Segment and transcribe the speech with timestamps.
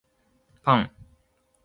[0.65, 0.91] パン